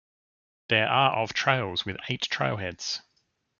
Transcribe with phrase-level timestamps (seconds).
[0.69, 3.01] There are of trails with eight trailheads.